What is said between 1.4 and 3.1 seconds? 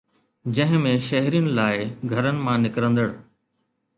لاءِ گهرن مان نڪرندڙ